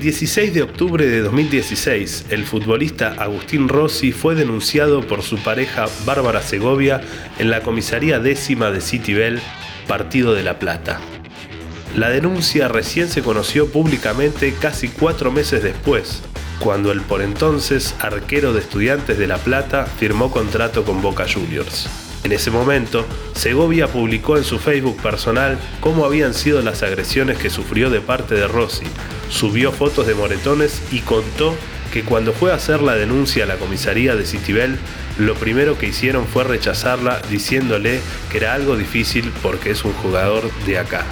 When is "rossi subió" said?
28.48-29.72